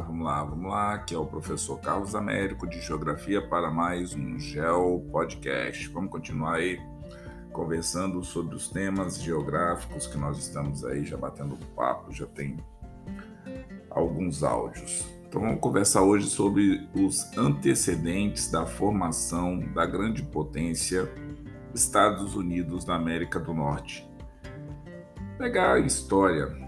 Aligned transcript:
vamos 0.00 0.24
lá, 0.24 0.44
vamos 0.44 0.70
lá, 0.70 0.98
que 0.98 1.14
é 1.14 1.18
o 1.18 1.26
professor 1.26 1.78
Carlos 1.80 2.14
Américo 2.14 2.66
de 2.66 2.80
Geografia 2.80 3.46
para 3.46 3.70
mais 3.70 4.14
um 4.14 4.38
Geo 4.38 5.00
Podcast. 5.10 5.88
Vamos 5.88 6.10
continuar 6.10 6.56
aí 6.56 6.80
conversando 7.52 8.22
sobre 8.22 8.54
os 8.54 8.68
temas 8.68 9.20
geográficos 9.20 10.06
que 10.06 10.16
nós 10.16 10.38
estamos 10.38 10.84
aí 10.84 11.04
já 11.04 11.16
batendo 11.16 11.58
papo, 11.74 12.12
já 12.12 12.26
tem 12.26 12.56
alguns 13.90 14.42
áudios. 14.42 15.06
Então 15.26 15.40
vamos 15.40 15.60
conversar 15.60 16.02
hoje 16.02 16.28
sobre 16.28 16.88
os 16.94 17.36
antecedentes 17.36 18.50
da 18.50 18.66
formação 18.66 19.58
da 19.74 19.84
grande 19.84 20.22
potência 20.22 21.10
Estados 21.74 22.34
Unidos 22.34 22.84
da 22.84 22.94
América 22.94 23.38
do 23.38 23.52
Norte. 23.52 24.08
Pegar 25.36 25.74
a 25.74 25.80
história 25.80 26.67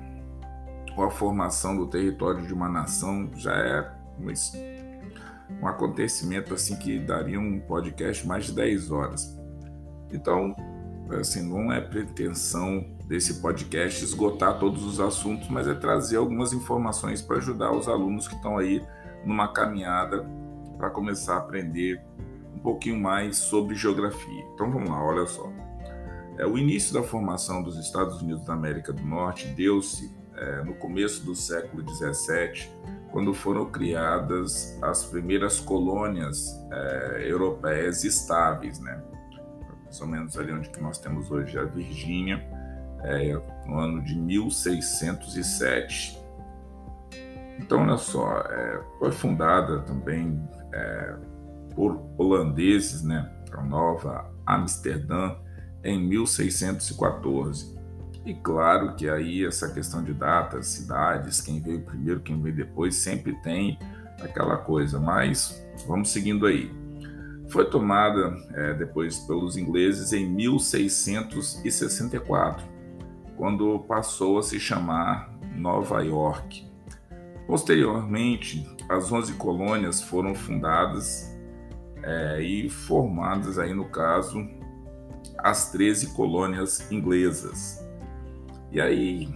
a 1.03 1.11
formação 1.11 1.77
do 1.77 1.87
território 1.87 2.47
de 2.47 2.53
uma 2.53 2.69
nação 2.69 3.31
já 3.37 3.53
é 3.55 3.93
um, 4.19 5.63
um 5.63 5.67
acontecimento 5.67 6.55
assim 6.55 6.77
que 6.77 6.99
daria 6.99 7.39
um 7.39 7.61
podcast 7.61 8.27
mais 8.27 8.47
de 8.47 8.53
10 8.53 8.91
horas. 8.91 9.39
Então, 10.13 10.55
assim, 11.19 11.43
não 11.43 11.73
é 11.73 11.81
pretensão 11.81 12.85
desse 13.07 13.41
podcast 13.41 14.05
esgotar 14.05 14.59
todos 14.59 14.85
os 14.85 15.01
assuntos, 15.01 15.49
mas 15.49 15.67
é 15.67 15.75
trazer 15.75 16.17
algumas 16.17 16.53
informações 16.53 17.21
para 17.21 17.39
ajudar 17.39 17.73
os 17.73 17.89
alunos 17.89 18.29
que 18.29 18.35
estão 18.35 18.59
aí 18.59 18.85
numa 19.25 19.53
caminhada 19.53 20.25
para 20.79 20.91
começar 20.91 21.35
a 21.35 21.39
aprender 21.39 22.03
um 22.55 22.59
pouquinho 22.59 22.99
mais 22.99 23.37
sobre 23.37 23.75
geografia. 23.75 24.45
Então 24.55 24.71
vamos 24.71 24.89
lá, 24.89 25.03
olha 25.05 25.27
só. 25.27 25.51
É, 26.39 26.47
o 26.47 26.57
início 26.57 26.95
da 26.95 27.03
formação 27.03 27.63
dos 27.63 27.77
Estados 27.77 28.23
Unidos 28.23 28.45
da 28.45 28.55
América 28.55 28.93
do 28.93 29.03
Norte 29.03 29.47
deu-se 29.49 30.20
é, 30.41 30.65
no 30.65 30.75
começo 30.75 31.25
do 31.25 31.35
século 31.35 31.85
XVII, 31.89 32.69
quando 33.13 33.33
foram 33.35 33.71
criadas 33.71 34.79
as 34.83 35.05
primeiras 35.05 35.61
colônias 35.61 36.49
é, 36.73 37.31
europeias 37.31 38.05
estáveis, 38.05 38.81
né? 38.81 39.03
mais 39.85 40.01
ou 40.01 40.07
menos 40.07 40.39
ali 40.39 40.53
onde 40.53 40.71
que 40.71 40.81
nós 40.81 40.99
temos 40.99 41.31
hoje 41.31 41.59
a 41.59 41.65
Virgínia, 41.65 42.43
é, 43.03 43.33
no 43.67 43.79
ano 43.79 44.03
de 44.03 44.17
1607. 44.17 46.19
Então, 47.59 47.83
olha 47.83 47.97
só, 47.97 48.41
é, 48.41 48.81
foi 48.99 49.13
fundada 49.13 49.81
também 49.81 50.43
é, 50.73 51.17
por 51.75 52.01
holandeses, 52.17 53.03
né, 53.03 53.31
a 53.53 53.63
Nova 53.63 54.33
Amsterdã, 54.47 55.37
em 55.83 55.99
1614. 56.07 57.80
E 58.25 58.35
claro 58.35 58.95
que 58.95 59.09
aí 59.09 59.45
essa 59.45 59.73
questão 59.73 60.05
de 60.05 60.13
datas, 60.13 60.67
cidades, 60.67 61.41
quem 61.41 61.61
veio 61.61 61.81
primeiro, 61.81 62.21
quem 62.21 62.41
veio 62.41 62.55
depois, 62.55 62.95
sempre 62.97 63.35
tem 63.43 63.77
aquela 64.21 64.59
coisa, 64.59 65.01
mas 65.01 65.67
vamos 65.87 66.11
seguindo 66.11 66.45
aí. 66.47 66.71
Foi 67.49 67.65
tomada 67.69 68.33
é, 68.55 68.75
depois 68.75 69.19
pelos 69.21 69.57
ingleses 69.57 70.13
em 70.13 70.29
1664, 70.29 72.69
quando 73.37 73.79
passou 73.81 74.39
a 74.39 74.43
se 74.43 74.61
chamar 74.61 75.35
Nova 75.57 76.03
York. 76.03 76.69
Posteriormente, 77.47 78.69
as 78.89 79.11
11 79.11 79.33
colônias 79.35 80.01
foram 80.03 80.35
fundadas 80.35 81.37
é, 82.03 82.43
e 82.43 82.69
formadas 82.69 83.59
aí 83.59 83.75
no 83.75 83.87
caso 83.87 84.47
as 85.39 85.73
13 85.73 86.15
colônias 86.15 86.91
inglesas. 86.93 87.80
E 88.73 88.81
aí, 88.81 89.29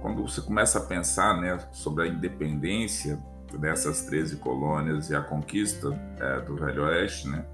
quando 0.00 0.22
você 0.22 0.40
começa 0.40 0.78
a 0.78 0.82
pensar 0.82 1.40
né, 1.40 1.58
sobre 1.72 2.04
a 2.04 2.06
independência 2.06 3.18
dessas 3.58 4.02
13 4.02 4.36
colônias 4.36 5.10
e 5.10 5.16
a 5.16 5.20
conquista 5.20 5.88
é, 6.18 6.40
do 6.42 6.54
Velho 6.56 6.84
Oeste, 6.84 7.28
né, 7.28 7.44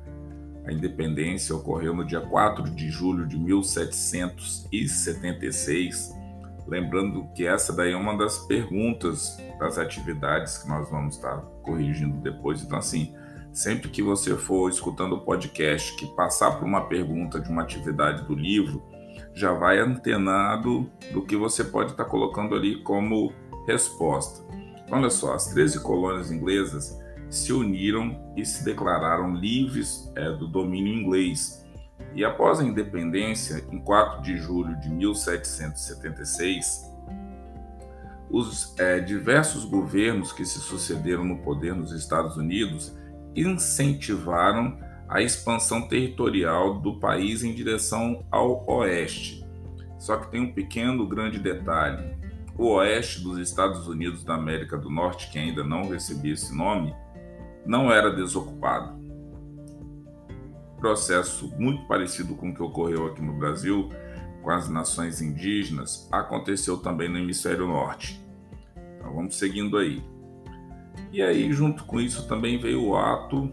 a 0.66 0.72
independência 0.72 1.56
ocorreu 1.56 1.94
no 1.94 2.04
dia 2.04 2.20
4 2.20 2.68
de 2.70 2.90
julho 2.90 3.26
de 3.26 3.38
1776. 3.38 6.14
Lembrando 6.66 7.26
que 7.34 7.46
essa 7.46 7.72
daí 7.72 7.92
é 7.92 7.96
uma 7.96 8.14
das 8.16 8.38
perguntas 8.46 9.38
das 9.58 9.78
atividades 9.78 10.58
que 10.58 10.68
nós 10.68 10.90
vamos 10.90 11.14
estar 11.16 11.38
corrigindo 11.62 12.18
depois. 12.18 12.62
Então, 12.62 12.78
assim, 12.78 13.14
sempre 13.52 13.88
que 13.88 14.02
você 14.02 14.36
for 14.36 14.70
escutando 14.70 15.14
o 15.14 15.22
podcast 15.22 15.96
que 15.96 16.06
passar 16.14 16.52
por 16.52 16.64
uma 16.64 16.86
pergunta 16.86 17.40
de 17.40 17.48
uma 17.48 17.62
atividade 17.62 18.24
do 18.24 18.34
livro, 18.34 18.82
já 19.34 19.52
vai 19.52 19.78
antenado 19.78 20.90
do 21.12 21.24
que 21.24 21.36
você 21.36 21.64
pode 21.64 21.92
estar 21.92 22.04
colocando 22.04 22.54
ali 22.54 22.82
como 22.82 23.32
resposta. 23.66 24.42
Olha 24.90 25.10
só, 25.10 25.34
as 25.34 25.48
13 25.48 25.80
colônias 25.80 26.30
inglesas 26.30 27.00
se 27.30 27.52
uniram 27.52 28.32
e 28.36 28.44
se 28.44 28.64
declararam 28.64 29.34
livres 29.34 30.12
é, 30.14 30.30
do 30.32 30.46
domínio 30.46 30.92
inglês. 30.92 31.66
E 32.14 32.24
após 32.24 32.60
a 32.60 32.64
independência, 32.64 33.64
em 33.70 33.78
4 33.78 34.22
de 34.22 34.36
julho 34.36 34.78
de 34.80 34.90
1776, 34.90 36.92
os 38.30 38.78
é, 38.78 39.00
diversos 39.00 39.64
governos 39.64 40.32
que 40.32 40.44
se 40.44 40.58
sucederam 40.58 41.24
no 41.24 41.38
poder 41.38 41.74
nos 41.74 41.92
Estados 41.92 42.36
Unidos 42.36 42.94
incentivaram 43.34 44.78
a 45.12 45.20
expansão 45.20 45.82
territorial 45.82 46.80
do 46.80 46.98
país 46.98 47.44
em 47.44 47.52
direção 47.52 48.24
ao 48.30 48.66
oeste. 48.66 49.44
Só 49.98 50.16
que 50.16 50.30
tem 50.30 50.40
um 50.40 50.54
pequeno, 50.54 51.06
grande 51.06 51.38
detalhe. 51.38 52.16
O 52.56 52.68
oeste 52.70 53.22
dos 53.22 53.36
Estados 53.36 53.86
Unidos 53.86 54.24
da 54.24 54.36
América 54.36 54.78
do 54.78 54.88
Norte, 54.88 55.30
que 55.30 55.38
ainda 55.38 55.62
não 55.62 55.86
recebia 55.90 56.32
esse 56.32 56.56
nome, 56.56 56.94
não 57.66 57.92
era 57.92 58.10
desocupado. 58.10 58.98
Processo 60.78 61.52
muito 61.58 61.86
parecido 61.86 62.34
com 62.34 62.48
o 62.48 62.54
que 62.54 62.62
ocorreu 62.62 63.06
aqui 63.06 63.20
no 63.20 63.34
Brasil 63.34 63.90
com 64.42 64.50
as 64.50 64.66
nações 64.66 65.20
indígenas 65.20 66.08
aconteceu 66.10 66.78
também 66.78 67.10
no 67.10 67.18
hemisfério 67.18 67.66
norte. 67.66 68.18
Então 68.96 69.14
vamos 69.14 69.36
seguindo 69.38 69.76
aí. 69.76 70.02
E 71.12 71.20
aí, 71.20 71.52
junto 71.52 71.84
com 71.84 72.00
isso, 72.00 72.26
também 72.26 72.58
veio 72.58 72.82
o 72.82 72.96
ato 72.96 73.52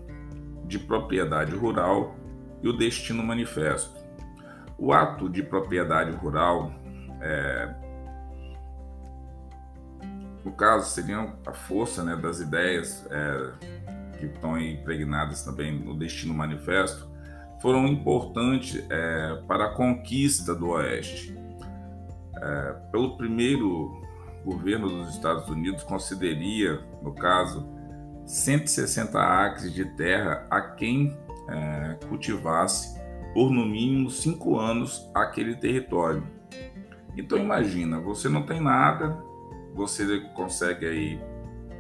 de 0.70 0.78
propriedade 0.78 1.54
rural 1.56 2.16
e 2.62 2.70
o 2.70 2.74
destino 2.78 3.24
manifesto. 3.24 4.00
O 4.78 4.94
ato 4.94 5.28
de 5.28 5.42
propriedade 5.42 6.12
rural, 6.12 6.72
é, 7.20 7.76
no 10.46 10.52
caso, 10.54 10.90
seria 10.92 11.34
a 11.46 11.54
força 11.54 12.04
né, 12.04 12.16
das 12.16 12.40
ideias 12.40 13.06
é, 13.10 13.52
que 14.18 14.28
estão 14.28 14.58
impregnadas 14.58 15.44
também 15.44 15.78
no 15.78 15.98
destino 15.98 16.34
manifesto, 16.34 17.10
foram 17.62 17.88
importantes 17.88 18.86
é, 18.90 19.42
para 19.48 19.66
a 19.66 19.70
conquista 19.74 20.56
do 20.56 20.70
Oeste. 20.70 21.36
É, 22.38 22.76
pelo 22.92 23.18
primeiro 23.18 24.02
governo 24.46 24.88
dos 24.88 25.10
Estados 25.10 25.50
Unidos, 25.50 25.84
consideraria, 25.84 26.80
no 27.02 27.14
caso, 27.14 27.79
160 28.30 29.20
acres 29.20 29.74
de 29.74 29.86
terra 29.96 30.46
a 30.52 30.62
quem 30.62 31.18
é, 31.50 31.98
cultivasse 32.08 33.02
por 33.34 33.50
no 33.50 33.66
mínimo 33.66 34.12
cinco 34.12 34.60
anos 34.60 35.10
aquele 35.16 35.56
território. 35.56 36.24
Então 37.18 37.40
imagina, 37.40 38.00
você 38.00 38.30
não 38.30 38.44
tem 38.44 38.62
nada, 38.62 39.18
você 39.74 40.20
consegue 40.36 40.86
aí 40.86 41.20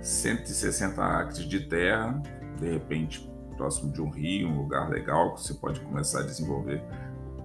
160 0.01 1.03
acres 1.03 1.45
de 1.45 1.67
terra, 1.67 2.19
de 2.59 2.71
repente 2.71 3.29
próximo 3.55 3.93
de 3.93 4.01
um 4.01 4.09
rio, 4.09 4.47
um 4.47 4.57
lugar 4.57 4.89
legal 4.89 5.35
que 5.35 5.41
você 5.41 5.53
pode 5.53 5.79
começar 5.81 6.21
a 6.21 6.23
desenvolver 6.23 6.81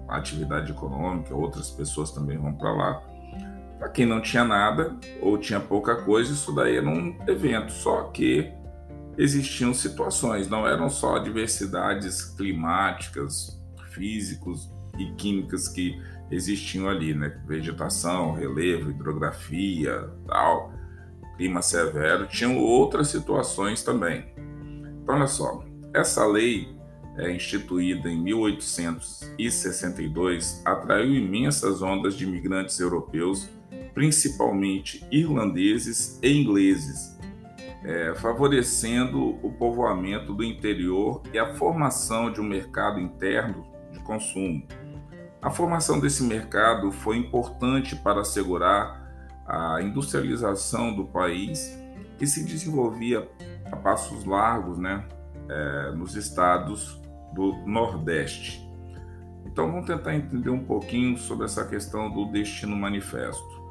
atividade 0.09 0.73
econômica, 0.73 1.35
outras 1.35 1.71
pessoas 1.71 2.11
também 2.11 2.39
vão 2.39 2.55
para 2.55 2.73
lá. 2.73 3.03
Para 3.79 3.91
quem 3.91 4.07
não 4.07 4.23
tinha 4.23 4.45
nada 4.45 4.97
ou 5.21 5.37
tinha 5.37 5.61
pouca 5.61 5.95
coisa, 5.95 6.33
isso 6.33 6.55
daí 6.55 6.79
era 6.79 6.89
um 6.89 7.19
evento, 7.27 7.71
só 7.71 8.05
que 8.05 8.51
existiam 9.17 9.73
situações, 9.75 10.49
não 10.49 10.67
eram 10.67 10.91
só 10.91 11.19
diversidades 11.19 12.25
climáticas, 12.25 13.63
físicos 13.91 14.69
e 14.99 15.13
químicas 15.13 15.69
que 15.69 16.03
existiam 16.31 16.89
ali, 16.89 17.13
né? 17.15 17.41
Vegetação, 17.47 18.33
relevo, 18.33 18.91
hidrografia, 18.91 20.11
tal, 20.27 20.73
clima 21.37 21.61
severo, 21.63 22.27
tinham 22.27 22.59
outras 22.59 23.07
situações 23.09 23.83
também. 23.83 24.33
Então, 25.03 25.17
olha 25.17 25.27
só, 25.27 25.65
essa 25.93 26.25
lei 26.27 26.75
é, 27.17 27.31
instituída 27.31 28.09
em 28.09 28.19
1862 28.23 30.63
atraiu 30.65 31.15
imensas 31.15 31.83
ondas 31.83 32.17
de 32.17 32.25
imigrantes 32.25 32.81
europeus, 32.81 33.47
principalmente 33.93 35.07
irlandeses 35.11 36.19
e 36.23 36.33
ingleses, 36.33 37.14
é, 37.85 38.15
favorecendo 38.15 39.39
o 39.47 39.53
povoamento 39.53 40.33
do 40.33 40.43
interior 40.43 41.23
e 41.33 41.39
a 41.39 41.55
formação 41.55 42.33
de 42.33 42.41
um 42.41 42.45
mercado 42.45 42.99
interno 42.99 43.67
de 43.93 44.01
consumo. 44.01 44.67
A 45.43 45.51
formação 45.51 46.01
desse 46.01 46.23
mercado 46.23 46.91
foi 46.91 47.19
importante 47.19 47.95
para 47.95 48.23
assegurar 48.23 49.05
a 49.47 49.83
industrialização 49.83 50.97
do 50.97 51.05
país 51.05 51.79
que 52.17 52.27
se 52.27 52.45
desenvolvia 52.45 53.29
a 53.71 53.77
passos 53.77 54.25
largos 54.25 54.79
né, 54.79 55.05
é, 55.49 55.91
nos 55.93 56.17
estados 56.17 56.99
do 57.35 57.53
Nordeste. 57.67 58.67
Então 59.45 59.71
vamos 59.71 59.87
tentar 59.87 60.15
entender 60.15 60.49
um 60.49 60.65
pouquinho 60.65 61.19
sobre 61.19 61.45
essa 61.45 61.67
questão 61.67 62.11
do 62.11 62.25
destino 62.33 62.75
manifesto. 62.75 63.64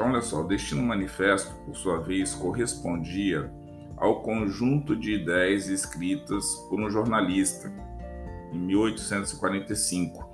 Então, 0.00 0.12
olha 0.12 0.22
só, 0.22 0.40
o 0.40 0.48
destino 0.48 0.82
manifesto, 0.82 1.54
por 1.66 1.76
sua 1.76 2.00
vez, 2.00 2.34
correspondia 2.34 3.52
ao 3.98 4.22
conjunto 4.22 4.96
de 4.96 5.12
ideias 5.12 5.68
escritas 5.68 6.42
por 6.70 6.80
um 6.80 6.88
jornalista 6.88 7.70
em 8.50 8.58
1845 8.58 10.26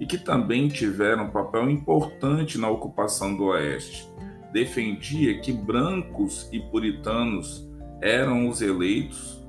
e 0.00 0.04
que 0.04 0.18
também 0.18 0.66
tiveram 0.66 1.26
um 1.26 1.30
papel 1.30 1.70
importante 1.70 2.58
na 2.58 2.68
ocupação 2.68 3.36
do 3.36 3.44
Oeste. 3.44 4.12
Defendia 4.52 5.38
que 5.40 5.52
brancos 5.52 6.48
e 6.50 6.58
puritanos 6.58 7.64
eram 8.02 8.48
os 8.48 8.60
eleitos, 8.60 9.46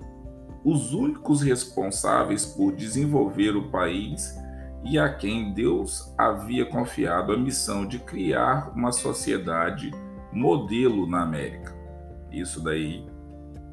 os 0.63 0.93
únicos 0.93 1.41
responsáveis 1.41 2.45
por 2.45 2.71
desenvolver 2.71 3.57
o 3.57 3.71
país 3.71 4.37
e 4.85 4.99
a 4.99 5.11
quem 5.11 5.51
Deus 5.51 6.13
havia 6.15 6.65
confiado 6.65 7.33
a 7.33 7.37
missão 7.37 7.87
de 7.87 7.97
criar 7.97 8.71
uma 8.75 8.91
sociedade 8.91 9.91
modelo 10.31 11.07
na 11.07 11.23
América. 11.23 11.75
Isso 12.31 12.63
daí 12.63 13.03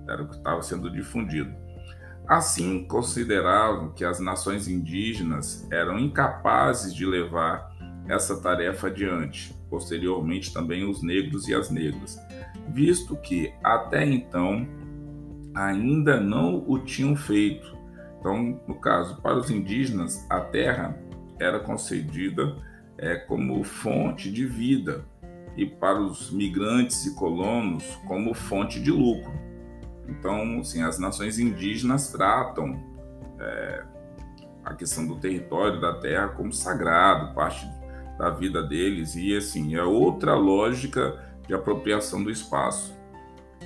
era 0.08 0.22
o 0.22 0.28
que 0.28 0.36
estava 0.36 0.62
sendo 0.62 0.90
difundido. 0.90 1.54
Assim, 2.26 2.84
consideravam 2.86 3.92
que 3.92 4.04
as 4.04 4.20
nações 4.20 4.66
indígenas 4.68 5.68
eram 5.70 5.98
incapazes 5.98 6.94
de 6.94 7.04
levar 7.04 7.70
essa 8.08 8.40
tarefa 8.40 8.86
adiante, 8.86 9.54
posteriormente 9.68 10.52
também 10.52 10.88
os 10.88 11.02
negros 11.02 11.46
e 11.46 11.54
as 11.54 11.70
negras, 11.70 12.18
visto 12.68 13.16
que 13.16 13.52
até 13.62 14.04
então 14.04 14.66
ainda 15.54 16.18
não 16.18 16.64
o 16.66 16.78
tinham 16.78 17.14
feito. 17.14 17.76
Então, 18.22 18.60
no 18.68 18.76
caso, 18.76 19.20
para 19.20 19.36
os 19.36 19.50
indígenas, 19.50 20.24
a 20.30 20.38
terra 20.38 20.96
era 21.40 21.58
concedida 21.58 22.56
é, 22.96 23.16
como 23.16 23.64
fonte 23.64 24.30
de 24.30 24.46
vida 24.46 25.04
e 25.56 25.66
para 25.66 26.00
os 26.00 26.30
migrantes 26.30 27.04
e 27.04 27.16
colonos 27.16 27.84
como 28.06 28.32
fonte 28.32 28.80
de 28.80 28.92
lucro. 28.92 29.32
Então, 30.06 30.60
assim, 30.60 30.84
as 30.84 31.00
nações 31.00 31.40
indígenas 31.40 32.12
tratam 32.12 32.80
é, 33.40 33.84
a 34.64 34.72
questão 34.74 35.04
do 35.04 35.16
território, 35.16 35.80
da 35.80 35.94
terra, 35.94 36.28
como 36.28 36.52
sagrado, 36.52 37.34
parte 37.34 37.68
da 38.20 38.30
vida 38.30 38.62
deles, 38.62 39.16
e 39.16 39.36
assim, 39.36 39.74
é 39.74 39.82
outra 39.82 40.36
lógica 40.36 41.20
de 41.44 41.54
apropriação 41.54 42.22
do 42.22 42.30
espaço. 42.30 42.96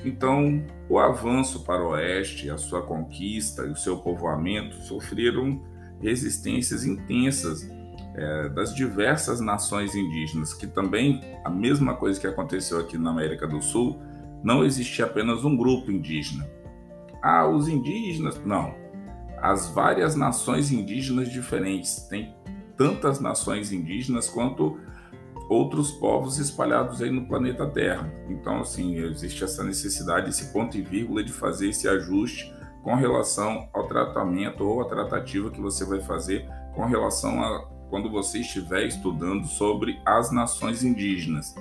Então, 0.06 0.64
o 0.88 1.00
avanço 1.00 1.64
para 1.64 1.82
o 1.82 1.88
oeste, 1.88 2.48
a 2.48 2.56
sua 2.56 2.80
conquista 2.80 3.62
e 3.62 3.70
o 3.70 3.76
seu 3.76 3.98
povoamento 3.98 4.76
sofreram 4.82 5.60
resistências 6.00 6.84
intensas 6.84 7.68
é, 8.14 8.48
das 8.50 8.72
diversas 8.72 9.40
nações 9.40 9.96
indígenas, 9.96 10.54
que 10.54 10.68
também, 10.68 11.20
a 11.44 11.50
mesma 11.50 11.96
coisa 11.96 12.20
que 12.20 12.26
aconteceu 12.26 12.78
aqui 12.78 12.96
na 12.96 13.10
América 13.10 13.48
do 13.48 13.60
Sul, 13.60 14.00
não 14.44 14.64
existia 14.64 15.06
apenas 15.06 15.44
um 15.44 15.56
grupo 15.56 15.90
indígena. 15.90 16.48
Ah, 17.20 17.48
os 17.48 17.66
indígenas. 17.66 18.40
Não. 18.44 18.76
As 19.38 19.68
várias 19.70 20.14
nações 20.14 20.70
indígenas 20.70 21.32
diferentes. 21.32 22.06
Tem 22.08 22.32
tantas 22.76 23.18
nações 23.18 23.72
indígenas 23.72 24.28
quanto 24.28 24.78
outros 25.48 25.90
povos 25.92 26.38
espalhados 26.38 27.00
aí 27.00 27.10
no 27.10 27.26
planeta 27.26 27.66
Terra. 27.66 28.12
Então, 28.28 28.60
assim, 28.60 28.96
existe 28.96 29.44
essa 29.44 29.62
necessidade, 29.62 30.30
esse 30.30 30.52
ponto 30.52 30.76
e 30.76 30.82
vírgula 30.82 31.22
de 31.22 31.32
fazer 31.32 31.68
esse 31.68 31.88
ajuste 31.88 32.54
com 32.82 32.94
relação 32.94 33.68
ao 33.72 33.86
tratamento 33.86 34.64
ou 34.64 34.82
a 34.82 34.88
tratativa 34.88 35.50
que 35.50 35.60
você 35.60 35.84
vai 35.84 36.00
fazer 36.00 36.48
com 36.74 36.84
relação 36.84 37.42
a 37.42 37.76
quando 37.88 38.10
você 38.10 38.40
estiver 38.40 38.86
estudando 38.86 39.46
sobre 39.46 40.00
as 40.04 40.32
nações 40.32 40.82
indígenas 40.82 41.54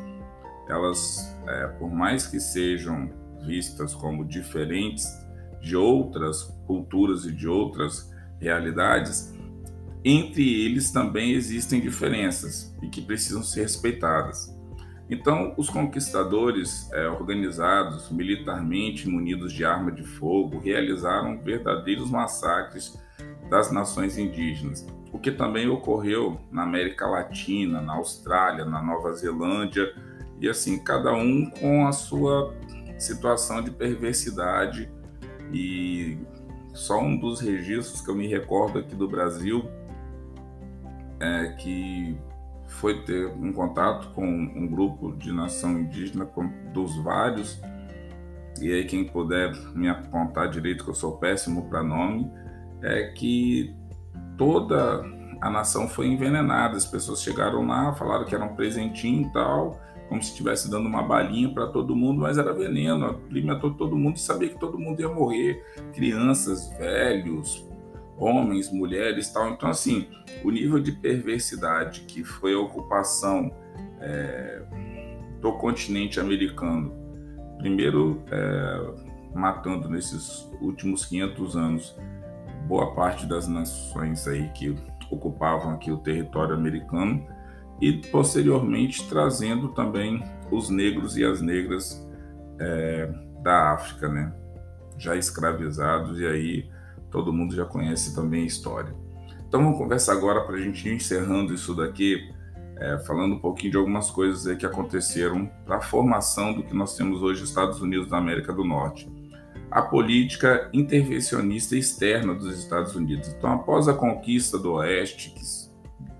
elas, 0.67 1.35
é, 1.47 1.67
por 1.79 1.89
mais 1.91 2.27
que 2.27 2.39
sejam 2.39 3.09
vistas 3.45 3.93
como 3.93 4.25
diferentes 4.25 5.05
de 5.61 5.75
outras 5.75 6.43
culturas 6.65 7.25
e 7.25 7.31
de 7.31 7.47
outras 7.47 8.11
realidades, 8.39 9.33
entre 10.07 10.63
eles 10.63 10.91
também 10.91 11.31
existem 11.31 11.81
diferenças 11.81 12.71
e 12.83 12.87
que 12.87 13.01
precisam 13.01 13.41
ser 13.41 13.63
respeitadas. 13.63 14.55
Então, 15.09 15.55
os 15.57 15.67
conquistadores 15.67 16.91
é, 16.93 17.07
organizados 17.07 18.11
militarmente, 18.11 19.09
munidos 19.09 19.51
de 19.51 19.65
arma 19.65 19.91
de 19.91 20.03
fogo, 20.03 20.59
realizaram 20.59 21.41
verdadeiros 21.41 22.11
massacres 22.11 22.95
das 23.49 23.71
nações 23.71 24.17
indígenas, 24.17 24.85
o 25.11 25.17
que 25.17 25.31
também 25.31 25.67
ocorreu 25.67 26.39
na 26.51 26.63
América 26.63 27.07
Latina, 27.07 27.81
na 27.81 27.93
Austrália, 27.93 28.63
na 28.63 28.83
Nova 28.83 29.11
Zelândia, 29.13 29.91
e 30.39 30.47
assim, 30.47 30.77
cada 30.77 31.13
um 31.13 31.49
com 31.49 31.87
a 31.87 31.91
sua 31.91 32.53
situação 32.99 33.63
de 33.63 33.71
perversidade 33.71 34.89
e 35.51 36.17
só 36.73 36.99
um 36.99 37.17
dos 37.17 37.39
registros 37.39 38.01
que 38.01 38.09
eu 38.09 38.15
me 38.15 38.27
recordo 38.27 38.79
aqui 38.79 38.95
do 38.95 39.07
Brasil 39.07 39.67
é 41.19 41.49
que 41.59 42.17
foi 42.67 43.03
ter 43.03 43.27
um 43.27 43.53
contato 43.53 44.09
com 44.13 44.25
um 44.25 44.67
grupo 44.67 45.15
de 45.15 45.31
nação 45.31 45.79
indígena 45.79 46.29
dos 46.73 46.95
vários. 46.97 47.61
E 48.59 48.71
aí 48.71 48.85
quem 48.85 49.05
puder 49.05 49.53
me 49.73 49.87
apontar 49.87 50.49
direito 50.49 50.83
que 50.83 50.89
eu 50.89 50.95
sou 50.95 51.17
péssimo 51.17 51.69
para 51.69 51.83
nome 51.83 52.31
é 52.81 53.11
que 53.11 53.75
toda 54.37 55.03
a 55.41 55.49
nação 55.49 55.87
foi 55.87 56.07
envenenada. 56.07 56.75
As 56.75 56.85
pessoas 56.85 57.21
chegaram 57.21 57.65
lá 57.65 57.93
falaram 57.93 58.25
que 58.25 58.33
era 58.33 58.43
um 58.43 58.55
presentinho 58.55 59.27
e 59.27 59.33
tal 59.33 59.79
como 60.07 60.21
se 60.21 60.29
estivesse 60.29 60.69
dando 60.69 60.87
uma 60.87 61.01
balinha 61.01 61.49
para 61.49 61.67
todo 61.67 61.95
mundo, 61.95 62.21
mas 62.21 62.37
era 62.37 62.53
veneno, 62.53 63.19
alimentou 63.29 63.73
todo 63.73 63.95
mundo 63.95 64.17
e 64.17 64.19
sabia 64.19 64.49
que 64.49 64.59
todo 64.59 64.77
mundo 64.77 64.99
ia 65.01 65.09
morrer, 65.09 65.63
crianças, 65.93 66.69
velhos, 66.77 67.67
homens, 68.17 68.71
mulheres, 68.71 69.29
tal. 69.31 69.49
Então 69.49 69.69
assim, 69.69 70.07
o 70.43 70.51
nível 70.51 70.79
de 70.79 70.91
perversidade 70.91 72.01
que 72.01 72.23
foi 72.23 72.53
a 72.53 72.59
ocupação 72.59 73.51
é, 73.99 74.61
do 75.41 75.53
continente 75.53 76.19
americano, 76.19 76.93
primeiro 77.57 78.23
é, 78.31 79.37
matando 79.37 79.89
nesses 79.89 80.49
últimos 80.61 81.05
500 81.05 81.55
anos 81.55 81.97
boa 82.67 82.95
parte 82.95 83.25
das 83.25 83.47
nações 83.47 84.27
aí 84.27 84.49
que 84.49 84.75
ocupavam 85.11 85.71
aqui 85.73 85.91
o 85.91 85.97
território 85.97 86.55
americano 86.55 87.27
e 87.81 87.93
posteriormente 87.93 89.07
trazendo 89.07 89.69
também 89.69 90.23
os 90.49 90.69
negros 90.69 91.17
e 91.17 91.25
as 91.25 91.41
negras 91.41 92.07
é, 92.59 93.13
da 93.43 93.73
África, 93.73 94.07
né? 94.07 94.33
já 94.97 95.15
escravizados, 95.15 96.19
e 96.19 96.25
aí 96.25 96.69
todo 97.15 97.31
mundo 97.31 97.55
já 97.55 97.63
conhece 97.63 98.13
também 98.13 98.43
a 98.43 98.45
história. 98.45 98.93
Então 99.47 99.63
vamos 99.63 99.77
conversar 99.77 100.11
agora 100.11 100.41
para 100.41 100.57
a 100.57 100.59
gente 100.59 100.85
ir 100.89 100.95
encerrando 100.95 101.53
isso 101.53 101.73
daqui, 101.73 102.29
é, 102.77 102.97
falando 103.07 103.35
um 103.35 103.39
pouquinho 103.39 103.71
de 103.71 103.77
algumas 103.77 104.11
coisas 104.11 104.53
que 104.57 104.65
aconteceram 104.65 105.49
para 105.65 105.77
a 105.77 105.81
formação 105.81 106.51
do 106.51 106.61
que 106.61 106.75
nós 106.75 106.97
temos 106.97 107.21
hoje 107.21 107.41
Estados 107.41 107.79
Unidos 107.79 108.09
da 108.09 108.17
América 108.17 108.51
do 108.51 108.65
Norte. 108.65 109.09
A 109.71 109.81
política 109.81 110.69
intervencionista 110.73 111.77
externa 111.77 112.35
dos 112.35 112.53
Estados 112.53 112.93
Unidos. 112.95 113.29
Então, 113.29 113.49
após 113.53 113.87
a 113.87 113.93
conquista 113.93 114.57
do 114.57 114.73
Oeste, 114.73 115.29
que 115.29 115.41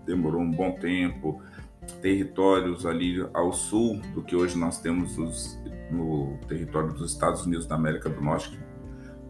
demorou 0.06 0.40
um 0.40 0.52
bom 0.52 0.72
tempo, 0.72 1.42
territórios 2.02 2.86
ali 2.86 3.28
ao 3.34 3.52
sul 3.52 4.00
do 4.14 4.22
que 4.24 4.34
hoje 4.34 4.58
nós 4.58 4.80
temos 4.80 5.18
os, 5.18 5.60
no 5.92 6.38
território 6.48 6.94
dos 6.94 7.12
Estados 7.12 7.46
Unidos 7.46 7.68
da 7.68 7.76
América 7.76 8.10
do 8.10 8.22
Norte, 8.22 8.52
que 8.52 8.65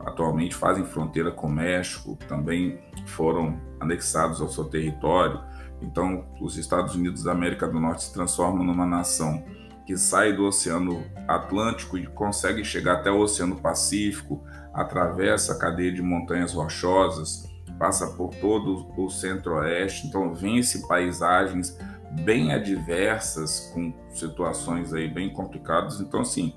atualmente 0.05 0.55
fazem 0.55 0.85
fronteira 0.85 1.31
com 1.31 1.47
o 1.47 1.51
México, 1.51 2.17
também 2.27 2.79
foram 3.07 3.59
anexados 3.79 4.39
ao 4.39 4.47
seu 4.47 4.65
território. 4.65 5.41
Então, 5.81 6.25
os 6.39 6.57
Estados 6.57 6.95
Unidos 6.95 7.23
da 7.23 7.31
América 7.31 7.67
do 7.67 7.79
Norte 7.79 8.03
se 8.03 8.13
transformam 8.13 8.63
numa 8.63 8.85
nação 8.85 9.43
que 9.85 9.97
sai 9.97 10.33
do 10.33 10.45
Oceano 10.45 11.03
Atlântico 11.27 11.97
e 11.97 12.07
consegue 12.07 12.63
chegar 12.63 12.93
até 12.93 13.11
o 13.11 13.19
Oceano 13.19 13.55
Pacífico, 13.57 14.43
atravessa 14.73 15.53
a 15.53 15.59
cadeia 15.59 15.91
de 15.91 16.01
montanhas 16.01 16.53
rochosas, 16.53 17.47
passa 17.77 18.07
por 18.07 18.33
todo 18.35 18.87
o 18.97 19.09
centro-oeste, 19.09 20.07
então 20.07 20.33
vence 20.33 20.87
paisagens 20.87 21.77
bem 22.23 22.53
adversas, 22.53 23.71
com 23.73 23.93
situações 24.09 24.93
aí 24.93 25.07
bem 25.07 25.31
complicadas. 25.31 25.99
Então, 25.99 26.21
assim, 26.21 26.55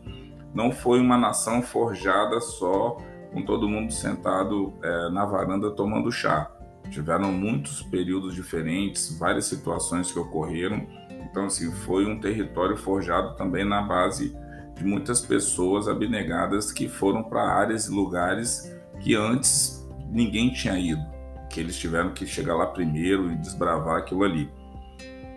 não 0.54 0.72
foi 0.72 1.00
uma 1.00 1.18
nação 1.18 1.60
forjada 1.60 2.40
só 2.40 2.96
com 3.32 3.42
todo 3.42 3.68
mundo 3.68 3.92
sentado 3.92 4.72
é, 4.82 5.10
na 5.10 5.24
varanda 5.24 5.70
tomando 5.70 6.10
chá. 6.10 6.50
Tiveram 6.90 7.32
muitos 7.32 7.82
períodos 7.82 8.34
diferentes, 8.34 9.18
várias 9.18 9.44
situações 9.44 10.10
que 10.10 10.18
ocorreram. 10.18 10.86
Então, 11.30 11.46
assim, 11.46 11.70
foi 11.70 12.06
um 12.06 12.18
território 12.18 12.76
forjado 12.76 13.36
também 13.36 13.64
na 13.64 13.82
base 13.82 14.34
de 14.74 14.84
muitas 14.84 15.20
pessoas 15.20 15.88
abnegadas 15.88 16.72
que 16.72 16.88
foram 16.88 17.22
para 17.22 17.42
áreas 17.42 17.86
e 17.86 17.90
lugares 17.90 18.74
que 19.00 19.14
antes 19.14 19.86
ninguém 20.10 20.50
tinha 20.52 20.78
ido, 20.78 21.02
que 21.50 21.60
eles 21.60 21.76
tiveram 21.78 22.12
que 22.12 22.26
chegar 22.26 22.54
lá 22.54 22.66
primeiro 22.66 23.30
e 23.30 23.36
desbravar 23.36 23.98
aquilo 23.98 24.24
ali. 24.24 24.50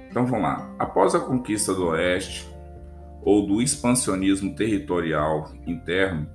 Então 0.09 0.25
vamos 0.25 0.43
lá. 0.43 0.69
Após 0.77 1.15
a 1.15 1.19
conquista 1.19 1.73
do 1.73 1.87
Oeste 1.87 2.49
ou 3.23 3.45
do 3.45 3.61
expansionismo 3.61 4.55
territorial 4.55 5.51
interno, 5.65 6.27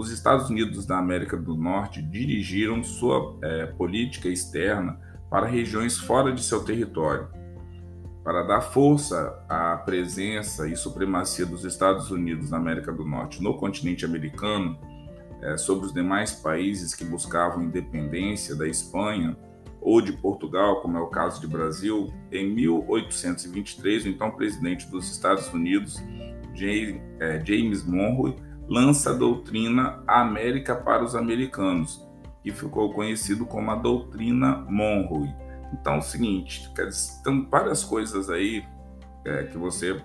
os 0.00 0.10
Estados 0.10 0.48
Unidos 0.48 0.86
da 0.86 0.98
América 0.98 1.36
do 1.36 1.54
Norte 1.54 2.00
dirigiram 2.00 2.82
sua 2.82 3.36
é, 3.42 3.66
política 3.66 4.28
externa 4.28 4.98
para 5.28 5.46
regiões 5.46 5.98
fora 5.98 6.32
de 6.32 6.42
seu 6.42 6.64
território. 6.64 7.28
Para 8.24 8.42
dar 8.42 8.62
força 8.62 9.44
à 9.46 9.76
presença 9.76 10.66
e 10.66 10.74
supremacia 10.74 11.44
dos 11.44 11.66
Estados 11.66 12.10
Unidos 12.10 12.48
da 12.48 12.56
América 12.56 12.90
do 12.92 13.04
Norte 13.04 13.42
no 13.42 13.58
continente 13.58 14.04
americano 14.04 14.78
é, 15.42 15.58
sobre 15.58 15.86
os 15.86 15.92
demais 15.92 16.32
países 16.32 16.94
que 16.94 17.04
buscavam 17.04 17.62
independência 17.62 18.56
da 18.56 18.66
Espanha 18.66 19.36
ou 19.82 20.00
de 20.00 20.14
Portugal, 20.14 20.80
como 20.80 20.96
é 20.96 21.00
o 21.00 21.08
caso 21.08 21.42
de 21.42 21.46
Brasil, 21.46 22.10
em 22.32 22.54
1823, 22.54 24.04
o 24.04 24.08
então 24.08 24.30
presidente 24.30 24.90
dos 24.90 25.10
Estados 25.10 25.52
Unidos, 25.52 26.02
é, 27.18 27.42
James 27.44 27.84
Monroe, 27.84 28.34
lança 28.70 29.10
a 29.10 29.12
doutrina 29.12 30.00
América 30.06 30.76
para 30.76 31.02
os 31.02 31.16
Americanos, 31.16 32.08
que 32.40 32.52
ficou 32.52 32.94
conhecido 32.94 33.44
como 33.44 33.68
a 33.72 33.74
doutrina 33.74 34.64
Monroe. 34.68 35.34
Então 35.72 35.94
é 35.94 35.98
o 35.98 36.02
seguinte, 36.02 36.72
tem 37.24 37.48
várias 37.50 37.82
coisas 37.82 38.30
aí 38.30 38.64
é, 39.24 39.42
que 39.44 39.58
você 39.58 40.00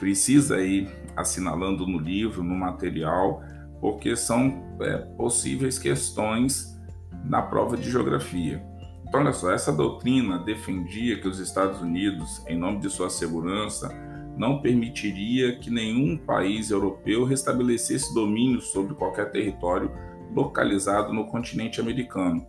precisa 0.00 0.60
ir 0.60 0.90
assinalando 1.16 1.86
no 1.86 1.98
livro, 1.98 2.42
no 2.42 2.56
material, 2.56 3.40
porque 3.80 4.16
são 4.16 4.76
é, 4.80 4.98
possíveis 5.16 5.78
questões 5.78 6.76
na 7.24 7.40
prova 7.40 7.76
de 7.76 7.88
geografia. 7.88 8.62
Então, 9.06 9.20
olha 9.20 9.32
só, 9.32 9.52
essa 9.52 9.72
doutrina 9.72 10.40
defendia 10.40 11.20
que 11.20 11.28
os 11.28 11.38
Estados 11.38 11.80
Unidos, 11.80 12.44
em 12.48 12.58
nome 12.58 12.80
de 12.80 12.90
sua 12.90 13.08
segurança, 13.08 13.88
não 14.36 14.60
permitiria 14.60 15.56
que 15.58 15.70
nenhum 15.70 16.16
país 16.16 16.70
europeu 16.70 17.24
restabelecesse 17.24 18.14
domínio 18.14 18.60
sobre 18.60 18.94
qualquer 18.94 19.30
território 19.30 19.90
localizado 20.34 21.12
no 21.12 21.26
continente 21.26 21.80
americano. 21.80 22.46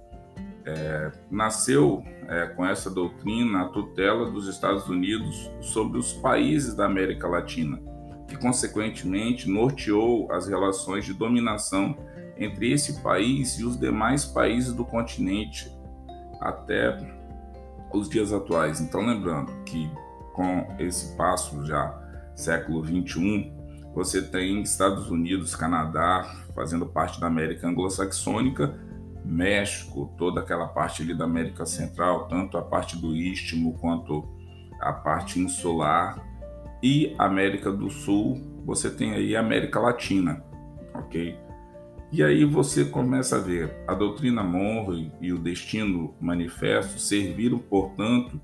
É, 0.65 1.11
nasceu 1.31 2.03
é, 2.27 2.47
com 2.47 2.65
essa 2.65 2.89
doutrina 2.89 3.61
a 3.61 3.69
tutela 3.69 4.29
dos 4.29 4.47
Estados 4.49 4.89
Unidos 4.89 5.49
sobre 5.61 5.97
os 5.97 6.11
países 6.11 6.75
da 6.75 6.85
América 6.85 7.25
Latina, 7.25 7.81
que 8.27 8.35
consequentemente 8.37 9.49
norteou 9.49 10.29
as 10.31 10.47
relações 10.47 11.05
de 11.05 11.13
dominação 11.13 11.95
entre 12.37 12.71
esse 12.71 13.01
país 13.01 13.57
e 13.59 13.63
os 13.63 13.79
demais 13.79 14.25
países 14.25 14.73
do 14.73 14.83
continente 14.83 15.71
até 16.41 16.97
os 17.93 18.09
dias 18.09 18.33
atuais. 18.33 18.81
Então, 18.81 19.05
lembrando 19.05 19.53
que 19.63 19.89
com 20.37 20.67
esse 20.77 21.17
passo 21.17 21.65
já 21.65 21.99
século 22.35 22.83
21, 22.83 23.51
você 23.95 24.21
tem 24.21 24.61
Estados 24.61 25.09
Unidos, 25.09 25.55
Canadá 25.55 26.31
fazendo 26.53 26.85
parte 26.85 27.19
da 27.19 27.25
América 27.25 27.67
anglo-saxônica, 27.67 28.79
México, 29.25 30.13
toda 30.15 30.41
aquela 30.41 30.67
parte 30.67 31.01
ali 31.01 31.17
da 31.17 31.25
América 31.25 31.65
Central, 31.65 32.27
tanto 32.27 32.55
a 32.55 32.61
parte 32.61 32.95
do 32.95 33.15
Istmo 33.15 33.73
quanto 33.79 34.23
a 34.79 34.93
parte 34.93 35.39
insular, 35.39 36.23
e 36.83 37.15
América 37.17 37.71
do 37.71 37.89
Sul, 37.89 38.39
você 38.63 38.91
tem 38.91 39.13
aí 39.13 39.35
América 39.35 39.79
Latina, 39.79 40.43
ok? 40.93 41.35
E 42.11 42.23
aí 42.23 42.45
você 42.45 42.85
começa 42.85 43.37
a 43.37 43.39
ver 43.39 43.75
a 43.87 43.95
doutrina 43.95 44.43
Monroe 44.43 45.11
e 45.19 45.33
o 45.33 45.39
destino 45.39 46.13
manifesto 46.21 46.99
serviram, 46.99 47.57
portanto, 47.57 48.39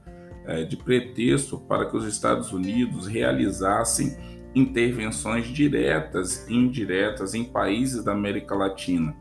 de 0.68 0.76
pretexto 0.76 1.58
para 1.58 1.86
que 1.86 1.96
os 1.96 2.06
Estados 2.06 2.52
Unidos 2.52 3.08
realizassem 3.08 4.16
intervenções 4.56 5.48
diretas 5.48 6.48
e 6.48 6.54
indiretas 6.54 7.34
em 7.34 7.44
países 7.44 8.04
da 8.04 8.12
América 8.12 8.54
Latina, 8.56 9.16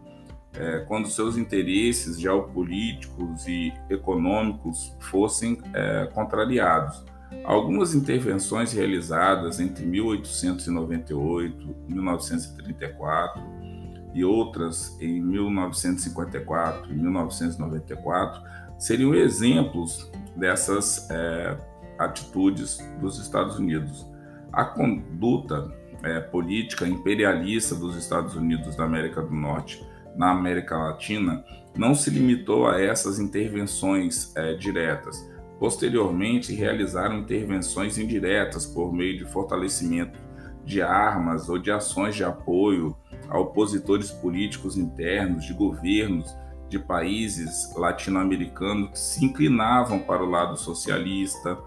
é, 0.55 0.81
quando 0.81 1.09
seus 1.09 1.37
interesses 1.37 2.21
geopolíticos 2.21 3.47
e 3.47 3.73
econômicos 3.88 4.95
fossem 5.00 5.59
é, 5.73 6.07
contrariados. 6.12 7.05
Algumas 7.45 7.95
intervenções 7.95 8.75
realizadas 8.75 9.59
entre 9.59 9.87
1898 9.87 11.76
e 11.88 11.95
1934 11.95 13.43
e 14.14 14.23
outras 14.23 14.95
em 15.00 15.23
1954 15.23 16.93
e 16.93 16.95
1994 16.95 18.43
seriam 18.79 19.14
exemplos 19.14 20.11
dessas 20.36 21.08
é, 21.10 21.56
atitudes 21.98 22.78
dos 23.00 23.18
Estados 23.18 23.58
Unidos. 23.58 24.06
A 24.52 24.64
conduta 24.64 25.72
é, 26.02 26.20
política 26.20 26.86
imperialista 26.86 27.74
dos 27.74 27.96
Estados 27.96 28.34
Unidos 28.34 28.76
da 28.76 28.84
América 28.84 29.22
do 29.22 29.34
Norte 29.34 29.84
na 30.16 30.30
América 30.30 30.76
Latina 30.76 31.44
não 31.76 31.94
se 31.94 32.10
limitou 32.10 32.68
a 32.68 32.80
essas 32.80 33.18
intervenções 33.18 34.34
é, 34.36 34.54
diretas. 34.54 35.26
Posteriormente, 35.58 36.54
realizaram 36.54 37.18
intervenções 37.18 37.96
indiretas 37.96 38.66
por 38.66 38.92
meio 38.92 39.16
de 39.16 39.24
fortalecimento 39.24 40.18
de 40.64 40.82
armas 40.82 41.48
ou 41.48 41.58
de 41.58 41.70
ações 41.70 42.14
de 42.14 42.24
apoio 42.24 42.96
a 43.28 43.38
opositores 43.38 44.10
políticos 44.10 44.76
internos, 44.76 45.44
de 45.44 45.54
governos 45.54 46.36
de 46.73 46.79
países 46.79 47.71
latino-americanos 47.76 48.91
que 48.93 48.99
se 48.99 49.25
inclinavam 49.25 49.99
para 49.99 50.25
o 50.25 50.26
lado 50.26 50.57
socialista, 50.57 51.59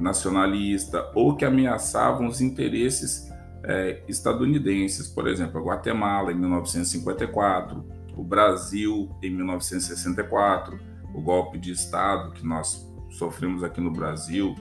nacionalista 0.00 1.12
ou 1.14 1.36
que 1.36 1.44
ameaçavam 1.44 2.26
os 2.26 2.40
interesses 2.40 3.30
é, 3.62 4.02
estadunidenses, 4.08 5.08
por 5.08 5.28
exemplo, 5.28 5.60
a 5.60 5.62
Guatemala 5.62 6.32
em 6.32 6.36
1954, 6.36 7.84
o 8.16 8.24
Brasil 8.24 9.14
em 9.22 9.28
1964, 9.28 10.80
o 11.14 11.20
golpe 11.20 11.58
de 11.58 11.70
Estado 11.70 12.32
que 12.32 12.46
nós 12.46 12.90
sofremos 13.10 13.62
aqui 13.62 13.80
no 13.80 13.90
Brasil, 13.90 14.54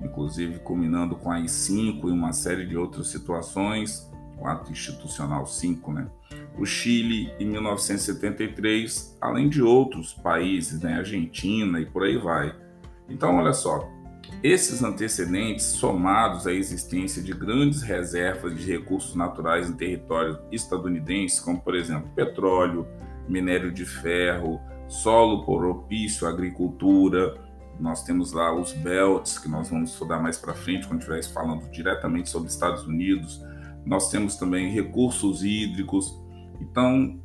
inclusive 0.00 0.60
culminando 0.60 1.16
com 1.16 1.32
a 1.32 1.40
I-5 1.40 2.04
e 2.04 2.12
uma 2.12 2.32
série 2.32 2.64
de 2.64 2.76
outras 2.76 3.08
situações, 3.08 4.08
o 4.38 4.46
ato 4.46 4.70
institucional 4.70 5.46
5, 5.46 5.92
né? 5.92 6.06
O 6.58 6.64
Chile 6.64 7.32
em 7.38 7.46
1973, 7.46 9.16
além 9.20 9.48
de 9.48 9.62
outros 9.62 10.12
países, 10.12 10.80
né, 10.80 10.94
Argentina 10.98 11.80
e 11.80 11.86
por 11.86 12.04
aí 12.04 12.16
vai. 12.16 12.54
Então, 13.08 13.36
olha 13.36 13.52
só, 13.52 13.88
esses 14.42 14.82
antecedentes, 14.82 15.64
somados 15.64 16.46
à 16.46 16.52
existência 16.52 17.22
de 17.22 17.32
grandes 17.32 17.82
reservas 17.82 18.56
de 18.58 18.70
recursos 18.70 19.14
naturais 19.14 19.68
em 19.68 19.74
território 19.74 20.38
estadunidense, 20.52 21.42
como 21.42 21.60
por 21.60 21.74
exemplo 21.74 22.10
petróleo, 22.14 22.86
minério 23.28 23.72
de 23.72 23.84
ferro, 23.84 24.60
solo 24.86 25.44
propício 25.44 26.26
à 26.26 26.30
agricultura, 26.30 27.42
nós 27.78 28.04
temos 28.04 28.32
lá 28.32 28.54
os 28.54 28.72
belts, 28.72 29.38
que 29.38 29.48
nós 29.48 29.68
vamos 29.68 29.90
estudar 29.90 30.20
mais 30.20 30.38
para 30.38 30.54
frente 30.54 30.86
quando 30.86 31.00
estiver 31.00 31.24
falando 31.24 31.68
diretamente 31.70 32.28
sobre 32.30 32.48
Estados 32.48 32.86
Unidos. 32.86 33.44
Nós 33.84 34.10
temos 34.10 34.36
também 34.36 34.70
recursos 34.70 35.42
hídricos, 35.42 36.16
então, 36.60 37.20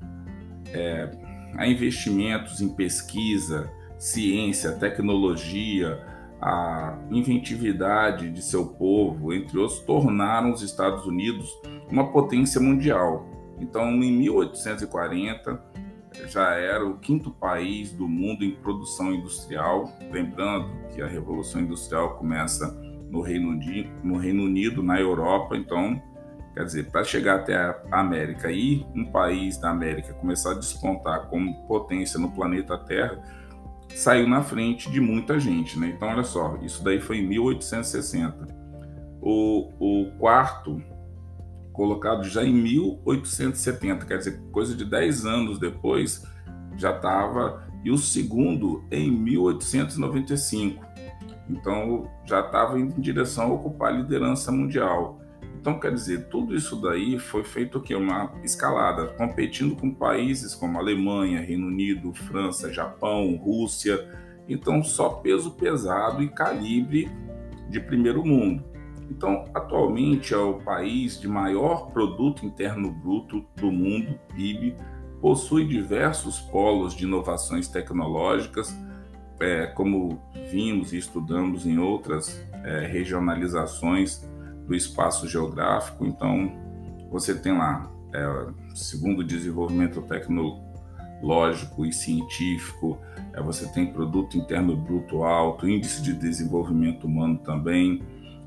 é, 0.74 1.10
há 1.56 1.68
investimentos 1.68 2.62
em 2.62 2.70
pesquisa, 2.70 3.72
ciência, 3.98 4.72
tecnologia, 4.74 6.06
a 6.42 6.98
inventividade 7.12 8.30
de 8.30 8.42
seu 8.42 8.66
povo, 8.66 9.34
entre 9.34 9.58
outros, 9.58 9.80
tornaram 9.82 10.52
os 10.52 10.62
Estados 10.62 11.06
Unidos 11.06 11.50
uma 11.92 12.12
potência 12.12 12.62
mundial. 12.62 13.28
Então, 13.60 13.90
em 14.02 14.12
1840, 14.14 15.62
já 16.28 16.52
era 16.52 16.86
o 16.86 16.98
quinto 16.98 17.30
país 17.30 17.92
do 17.92 18.08
mundo 18.08 18.44
em 18.44 18.52
produção 18.52 19.14
industrial. 19.14 19.92
Lembrando 20.12 20.70
que 20.94 21.02
a 21.02 21.08
Revolução 21.08 21.62
Industrial 21.62 22.16
começa 22.18 22.74
no 23.10 23.22
Reino 23.22 23.50
Unido, 23.50 23.90
no 24.04 24.18
Reino 24.18 24.44
Unido 24.44 24.84
na 24.84 25.00
Europa, 25.00 25.58
então 25.58 26.02
Quer 26.60 26.66
dizer, 26.66 26.92
para 26.92 27.06
chegar 27.06 27.38
até 27.38 27.56
a 27.56 28.02
América 28.02 28.52
e 28.52 28.86
um 28.94 29.06
país 29.06 29.58
da 29.58 29.70
América 29.70 30.14
começar 30.16 30.52
a 30.52 30.56
despontar 30.56 31.28
como 31.30 31.66
potência 31.66 32.20
no 32.20 32.32
planeta 32.32 32.78
Terra, 32.78 33.18
saiu 33.96 34.28
na 34.28 34.44
frente 34.44 34.92
de 34.92 35.00
muita 35.00 35.40
gente, 35.40 35.80
né? 35.80 35.94
Então, 35.96 36.10
olha 36.10 36.26
só, 36.26 36.58
isso 36.62 36.84
daí 36.84 37.00
foi 37.00 37.20
em 37.20 37.28
1860. 37.30 38.46
O, 39.22 39.70
o 39.80 40.12
quarto, 40.20 40.84
colocado 41.72 42.26
já 42.26 42.44
em 42.44 42.54
1870, 42.54 44.06
quer 44.06 44.18
dizer, 44.18 44.42
coisa 44.52 44.76
de 44.76 44.84
10 44.84 45.26
anos 45.26 45.60
depois, 45.60 46.28
já 46.76 46.94
estava. 46.94 47.66
E 47.86 47.90
o 47.90 47.98
segundo 47.98 48.84
em 48.92 49.10
1895. 49.10 50.86
Então, 51.50 52.12
já 52.26 52.42
estava 52.42 52.78
em 52.78 52.90
direção 52.90 53.46
a 53.46 53.54
ocupar 53.54 53.94
a 53.94 53.96
liderança 53.96 54.52
mundial. 54.52 55.22
Então, 55.60 55.78
quer 55.78 55.94
dizer, 55.94 56.30
tudo 56.30 56.56
isso 56.56 56.78
daí 56.78 57.20
foi 57.20 57.44
feito 57.44 57.82
que 57.82 57.94
uma 57.94 58.32
escalada, 58.46 59.08
competindo 59.08 59.76
com 59.76 59.94
países 59.94 60.56
como 60.56 60.80
Alemanha, 60.80 61.42
Reino 61.42 61.68
Unido, 61.68 62.14
França, 62.14 62.72
Japão, 62.72 63.36
Rússia. 63.36 64.08
Então, 64.48 64.82
só 64.82 65.10
peso 65.10 65.52
pesado 65.52 66.24
e 66.24 66.30
calibre 66.30 67.12
de 67.70 67.78
primeiro 67.82 68.26
mundo. 68.26 68.64
Então, 69.12 69.44
atualmente 69.54 70.34
é 70.34 70.38
o 70.38 70.60
país 70.60 71.20
de 71.20 71.28
maior 71.28 71.92
produto 71.92 72.46
interno 72.46 72.90
bruto 72.90 73.46
do 73.58 73.70
mundo, 73.70 74.18
PIB, 74.34 74.78
possui 75.20 75.68
diversos 75.68 76.40
polos 76.40 76.96
de 76.96 77.04
inovações 77.04 77.68
tecnológicas, 77.68 78.74
é, 79.42 79.66
como 79.68 80.22
vimos 80.50 80.94
e 80.94 80.98
estudamos 80.98 81.66
em 81.66 81.78
outras 81.80 82.42
é, 82.64 82.86
regionalizações 82.86 84.29
do 84.70 84.76
espaço 84.76 85.28
geográfico. 85.28 86.06
Então, 86.06 86.54
você 87.10 87.34
tem 87.34 87.52
lá, 87.58 87.92
é, 88.14 88.48
segundo 88.76 89.24
desenvolvimento 89.24 90.02
tecnológico 90.04 91.86
e 91.86 91.92
científico, 91.92 93.00
é, 93.34 93.42
você 93.42 93.68
tem 93.74 93.92
produto 93.92 94.38
interno 94.38 94.78
bruto 94.78 95.24
alto, 95.24 95.68
índice 95.68 96.04
de 96.04 96.14
desenvolvimento 96.14 97.06
humano 97.06 97.40
também, 97.40 98.04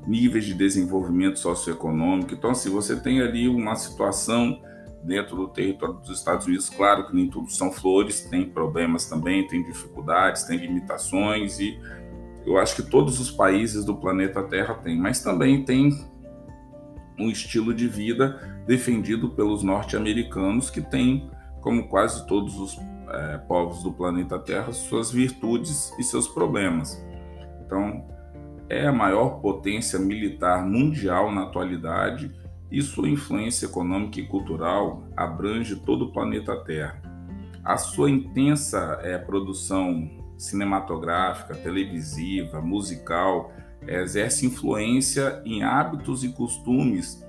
níveis 0.07 0.45
de 0.45 0.53
desenvolvimento 0.53 1.37
socioeconômico. 1.37 2.33
Então, 2.33 2.51
assim, 2.51 2.69
você 2.69 2.95
tem 2.95 3.21
ali 3.21 3.49
uma 3.49 3.75
situação 3.75 4.61
dentro 5.03 5.35
do 5.35 5.49
território 5.49 5.95
dos 5.95 6.17
Estados 6.17 6.47
Unidos. 6.47 6.69
Claro 6.69 7.05
que 7.05 7.13
nem 7.13 7.29
tudo 7.29 7.51
são 7.51 7.69
flores, 7.69 8.21
tem 8.21 8.49
problemas 8.49 9.09
também, 9.09 9.45
tem 9.45 9.61
dificuldades, 9.61 10.43
tem 10.43 10.57
limitações 10.57 11.59
e 11.59 11.77
eu 12.45 12.57
acho 12.57 12.75
que 12.75 12.83
todos 12.83 13.19
os 13.19 13.31
países 13.31 13.85
do 13.85 13.95
planeta 13.95 14.43
Terra 14.43 14.73
têm, 14.75 14.97
mas 14.97 15.21
também 15.21 15.63
tem 15.63 15.91
um 17.17 17.29
estilo 17.29 17.73
de 17.73 17.87
vida 17.87 18.63
defendido 18.65 19.29
pelos 19.29 19.63
norte-americanos 19.63 20.69
que 20.69 20.81
tem, 20.81 21.29
como 21.61 21.87
quase 21.87 22.25
todos 22.27 22.59
os 22.59 22.79
é, 23.09 23.37
povos 23.37 23.83
do 23.83 23.91
planeta 23.91 24.39
Terra, 24.39 24.71
suas 24.71 25.11
virtudes 25.11 25.93
e 25.99 26.03
seus 26.03 26.27
problemas. 26.27 27.03
Então, 27.65 28.05
é 28.69 28.87
a 28.87 28.91
maior 28.91 29.41
potência 29.41 29.99
militar 29.99 30.65
mundial 30.65 31.31
na 31.31 31.43
atualidade 31.43 32.33
e 32.71 32.81
sua 32.81 33.07
influência 33.07 33.67
econômica 33.67 34.19
e 34.19 34.25
cultural 34.25 35.03
abrange 35.15 35.75
todo 35.75 36.05
o 36.05 36.11
planeta 36.11 36.55
Terra. 36.63 36.99
A 37.63 37.77
sua 37.77 38.09
intensa 38.09 38.99
é, 39.03 39.17
produção 39.17 40.09
cinematográfica, 40.37 41.55
televisiva, 41.55 42.59
musical, 42.61 43.51
exerce 43.87 44.45
influência 44.45 45.41
em 45.45 45.63
hábitos 45.63 46.23
e 46.23 46.29
costumes 46.29 47.25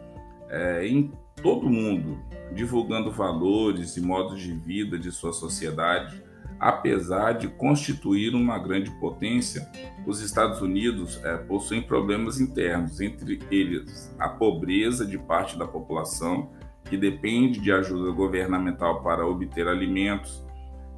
é, 0.48 0.86
em 0.86 1.12
todo 1.42 1.66
o 1.66 1.70
mundo, 1.70 2.18
divulgando 2.54 3.10
valores 3.10 3.96
e 3.96 4.00
modos 4.00 4.40
de 4.40 4.52
vida 4.52 4.98
de 4.98 5.10
sua 5.10 5.32
sociedade 5.32 6.24
apesar 6.58 7.32
de 7.32 7.48
constituir 7.48 8.34
uma 8.34 8.58
grande 8.58 8.90
potência, 8.92 9.68
os 10.06 10.20
Estados 10.20 10.60
Unidos 10.60 11.20
é, 11.24 11.36
possuem 11.36 11.82
problemas 11.82 12.40
internos, 12.40 13.00
entre 13.00 13.40
eles 13.50 14.14
a 14.18 14.28
pobreza 14.28 15.04
de 15.04 15.18
parte 15.18 15.58
da 15.58 15.66
população, 15.66 16.50
que 16.84 16.96
depende 16.96 17.60
de 17.60 17.72
ajuda 17.72 18.10
governamental 18.12 19.02
para 19.02 19.26
obter 19.26 19.66
alimentos, 19.66 20.44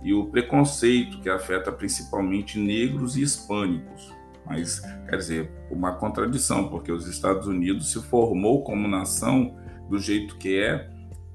e 0.02 0.12
o 0.12 0.26
preconceito, 0.26 1.20
que 1.20 1.28
afeta 1.28 1.72
principalmente 1.72 2.58
negros 2.58 3.16
e 3.16 3.22
hispânicos. 3.22 4.14
Mas, 4.46 4.80
quer 5.08 5.16
dizer, 5.16 5.52
uma 5.70 5.92
contradição, 5.92 6.68
porque 6.68 6.92
os 6.92 7.06
Estados 7.06 7.46
Unidos 7.46 7.90
se 7.92 8.00
formou 8.02 8.62
como 8.62 8.86
nação 8.86 9.56
do 9.90 9.98
jeito 9.98 10.36
que 10.36 10.60
é, 10.60 10.88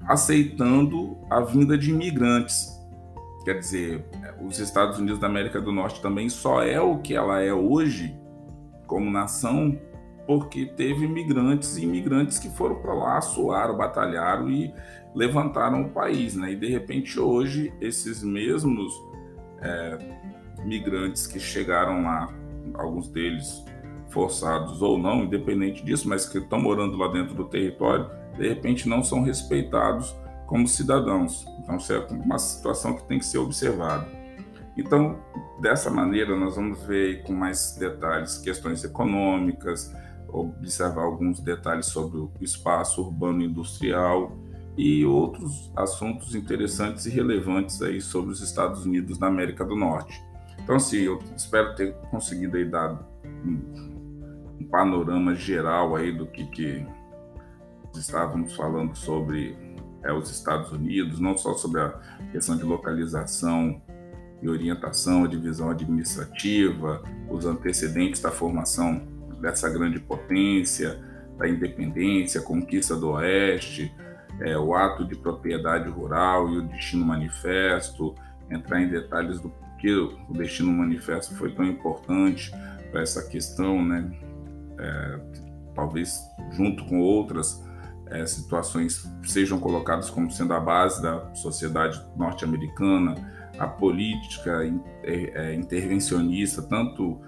aceitando 0.06 1.18
a 1.30 1.40
vinda 1.40 1.76
de 1.76 1.90
imigrantes 1.90 2.72
Quer 3.44 3.58
dizer, 3.58 4.04
os 4.40 4.58
Estados 4.60 4.98
Unidos 4.98 5.18
da 5.18 5.26
América 5.26 5.60
do 5.60 5.72
Norte 5.72 6.00
também 6.00 6.28
só 6.28 6.62
é 6.62 6.80
o 6.80 6.98
que 6.98 7.14
ela 7.14 7.40
é 7.40 7.52
hoje 7.52 8.16
como 8.86 9.10
nação 9.10 9.78
porque 10.26 10.66
teve 10.66 11.04
imigrantes 11.04 11.76
e 11.76 11.82
imigrantes 11.82 12.38
que 12.38 12.48
foram 12.48 12.76
para 12.76 12.94
lá, 12.94 13.20
suaram, 13.20 13.76
batalharam 13.76 14.48
e 14.48 14.72
levantaram 15.12 15.82
o 15.82 15.90
país, 15.90 16.36
né? 16.36 16.52
E 16.52 16.56
de 16.56 16.68
repente 16.68 17.18
hoje 17.18 17.74
esses 17.80 18.22
mesmos 18.22 18.92
é, 19.60 19.98
migrantes 20.64 21.26
que 21.26 21.40
chegaram 21.40 22.04
lá, 22.04 22.32
alguns 22.74 23.08
deles 23.08 23.64
forçados 24.08 24.82
ou 24.82 24.98
não, 24.98 25.24
independente 25.24 25.84
disso, 25.84 26.08
mas 26.08 26.28
que 26.28 26.38
estão 26.38 26.60
morando 26.60 26.96
lá 26.96 27.08
dentro 27.08 27.34
do 27.34 27.44
território, 27.44 28.10
de 28.36 28.48
repente 28.48 28.88
não 28.88 29.02
são 29.02 29.22
respeitados 29.22 30.14
como 30.46 30.68
cidadãos. 30.68 31.46
Então, 31.60 31.76
é 31.76 32.12
uma 32.12 32.38
situação 32.38 32.94
que 32.94 33.04
tem 33.04 33.18
que 33.18 33.24
ser 33.24 33.38
observada. 33.38 34.06
Então, 34.76 35.18
dessa 35.60 35.90
maneira, 35.90 36.36
nós 36.36 36.56
vamos 36.56 36.82
ver 36.84 37.22
com 37.22 37.32
mais 37.32 37.76
detalhes 37.78 38.38
questões 38.38 38.84
econômicas, 38.84 39.94
observar 40.28 41.04
alguns 41.04 41.40
detalhes 41.40 41.86
sobre 41.86 42.18
o 42.18 42.30
espaço 42.40 43.02
urbano 43.02 43.42
industrial 43.42 44.36
e 44.76 45.04
outros 45.04 45.70
assuntos 45.76 46.34
interessantes 46.34 47.04
e 47.04 47.10
relevantes 47.10 47.82
aí 47.82 48.00
sobre 48.00 48.32
os 48.32 48.40
Estados 48.40 48.86
Unidos 48.86 49.18
da 49.18 49.26
América 49.26 49.64
do 49.64 49.76
Norte. 49.76 50.22
Então, 50.62 50.76
assim, 50.76 50.98
eu 50.98 51.18
espero 51.36 51.74
ter 51.74 51.92
conseguido 52.10 52.56
aí 52.56 52.64
dar 52.64 52.92
um, 53.44 54.58
um 54.60 54.64
panorama 54.70 55.34
geral 55.34 55.96
aí 55.96 56.12
do 56.12 56.26
que, 56.26 56.46
que 56.46 56.86
estávamos 57.94 58.54
falando 58.54 58.94
sobre 58.96 59.56
é, 60.02 60.12
os 60.12 60.30
Estados 60.30 60.72
Unidos, 60.72 61.18
não 61.20 61.36
só 61.36 61.54
sobre 61.54 61.80
a 61.80 61.98
questão 62.30 62.56
de 62.56 62.62
localização 62.62 63.82
e 64.40 64.48
orientação, 64.48 65.24
a 65.24 65.28
divisão 65.28 65.70
administrativa, 65.70 67.02
os 67.28 67.46
antecedentes 67.46 68.20
da 68.20 68.30
formação 68.30 69.02
dessa 69.40 69.68
grande 69.68 70.00
potência, 70.00 71.00
da 71.38 71.48
independência, 71.48 72.40
a 72.40 72.44
conquista 72.44 72.96
do 72.96 73.10
Oeste, 73.10 73.92
é, 74.40 74.56
o 74.56 74.74
ato 74.74 75.04
de 75.04 75.16
propriedade 75.16 75.88
rural 75.88 76.48
e 76.50 76.58
o 76.58 76.62
destino 76.62 77.04
manifesto, 77.04 78.14
entrar 78.50 78.80
em 78.80 78.88
detalhes 78.88 79.40
do 79.40 79.52
porquê 79.82 79.92
o 80.28 80.32
destino 80.32 80.72
manifesto 80.72 81.34
foi 81.34 81.52
tão 81.52 81.64
importante 81.64 82.52
para 82.92 83.02
essa 83.02 83.28
questão, 83.28 83.84
né? 83.84 84.10
É, 84.78 85.20
talvez 85.74 86.20
junto 86.52 86.84
com 86.84 87.00
outras 87.00 87.62
é, 88.06 88.24
situações 88.26 89.10
sejam 89.24 89.58
colocadas 89.58 90.08
como 90.08 90.30
sendo 90.30 90.54
a 90.54 90.60
base 90.60 91.02
da 91.02 91.34
sociedade 91.34 92.00
norte-americana, 92.16 93.14
a 93.58 93.66
política 93.66 94.62
é, 95.02 95.12
é, 95.34 95.54
intervencionista, 95.54 96.62
tanto 96.62 97.20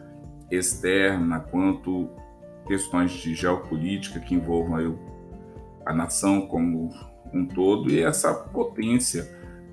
externa 0.50 1.40
quanto 1.40 2.08
questões 2.66 3.10
de 3.12 3.34
geopolítica 3.34 4.20
que 4.20 4.34
envolvam 4.34 4.98
a 5.84 5.92
nação 5.92 6.46
como 6.46 6.90
um 7.32 7.46
todo 7.46 7.90
e 7.90 8.02
essa 8.02 8.32
potência 8.32 9.28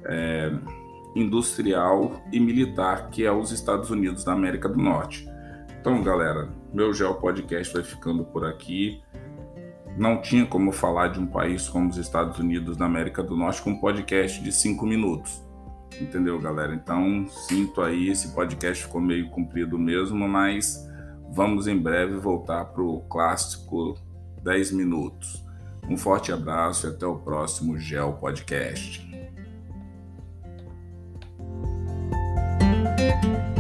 é, 0.06 0.52
industrial 1.16 2.22
e 2.32 2.40
militar 2.40 3.10
que 3.10 3.26
é 3.26 3.32
os 3.32 3.52
Estados 3.52 3.90
Unidos 3.90 4.24
da 4.24 4.34
América 4.34 4.70
do 4.70 4.78
Norte. 4.78 5.28
Então, 5.80 6.02
galera, 6.04 6.50
meu 6.74 6.94
Geo 6.94 7.16
Podcast 7.16 7.74
vai 7.74 7.84
ficando 7.84 8.24
por 8.24 8.46
aqui 8.46 9.02
não 9.98 10.22
tinha 10.22 10.46
como 10.46 10.72
falar 10.72 11.10
de 11.10 11.20
um 11.20 11.28
país 11.28 11.68
como 11.68 11.90
os 11.90 11.98
Estados 11.98 12.40
Unidos 12.40 12.78
da 12.78 12.86
América 12.86 13.22
do 13.22 13.36
Norte 13.36 13.62
com 13.62 13.72
um 13.72 13.80
podcast 13.80 14.42
de 14.42 14.52
cinco 14.52 14.86
minutos. 14.86 15.44
Entendeu, 16.00 16.40
galera? 16.40 16.74
Então, 16.74 17.28
sinto 17.28 17.82
aí, 17.82 18.10
esse 18.10 18.34
podcast 18.34 18.86
ficou 18.86 19.02
meio 19.02 19.30
comprido 19.30 19.78
mesmo, 19.78 20.28
mas 20.28 20.90
vamos 21.32 21.68
em 21.68 21.78
breve 21.78 22.18
voltar 22.18 22.66
para 22.66 22.82
o 22.82 23.02
clássico 23.02 23.96
10 24.42 24.72
minutos. 24.72 25.46
Um 25.90 25.98
forte 25.98 26.32
abraço 26.32 26.88
e 26.88 26.90
até 26.90 27.06
o 27.06 27.18
próximo 27.18 27.78
Gel 27.78 28.14
Podcast. 28.14 29.11
Música 33.02 33.51